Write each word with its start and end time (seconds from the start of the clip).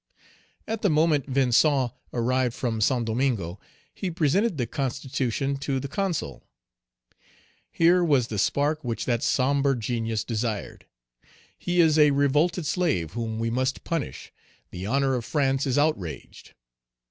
At 0.67 0.81
the 0.81 0.89
moment 0.89 1.27
Vincent 1.27 1.91
arrived 2.11 2.55
from 2.55 2.81
Saint 2.81 3.05
Domingo, 3.05 3.59
he 3.93 4.09
presented 4.09 4.57
the 4.57 4.65
constitution 4.65 5.57
to 5.57 5.79
the 5.79 5.87
Consul. 5.87 6.43
Here 7.71 8.03
was 8.03 8.25
the 8.29 8.39
spark 8.39 8.83
which 8.83 9.05
that 9.05 9.21
sombre 9.21 9.77
genius 9.77 10.23
desired. 10.23 10.87
"He 11.55 11.81
is 11.81 11.99
a 11.99 12.09
revolted 12.09 12.65
slave 12.65 13.11
whom 13.13 13.37
we 13.37 13.51
must 13.51 13.83
punish; 13.83 14.33
the 14.71 14.87
honor 14.87 15.13
of 15.13 15.23
France 15.23 15.67
is 15.67 15.77
outraged." 15.77 16.55